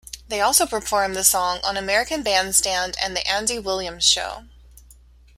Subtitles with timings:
[0.29, 4.45] They also performed the song on American Bandstand and the Andy Williams Show.